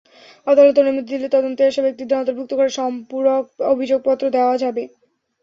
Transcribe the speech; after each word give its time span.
আদালত 0.47 0.75
অনুমতি 0.79 1.09
দিলে 1.11 1.27
তদন্তে 1.35 1.61
আসা 1.65 1.81
ব্যক্তিদের 1.85 2.19
অন্তর্ভুক্ত 2.19 2.51
করে 2.55 2.69
সম্পূরক 2.79 3.43
অভিযোগপত্র 3.71 4.23
দেওয়া 4.35 4.55
যাবে। 4.63 4.83